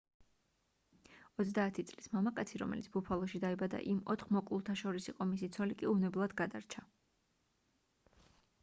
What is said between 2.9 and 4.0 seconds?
ბუფალოში დაიბადა